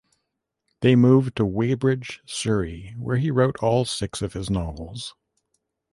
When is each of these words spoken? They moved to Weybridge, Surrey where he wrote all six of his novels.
They 0.79 0.95
moved 0.95 1.35
to 1.35 1.45
Weybridge, 1.45 2.21
Surrey 2.25 2.95
where 2.97 3.17
he 3.17 3.29
wrote 3.29 3.57
all 3.57 3.85
six 3.85 4.23
of 4.23 4.33
his 4.33 4.49
novels. 4.49 5.13